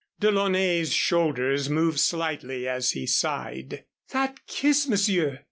[0.19, 3.83] DeLaunay's shoulders moved slightly as he sighed.
[4.09, 5.39] "That kiss, Monsieur!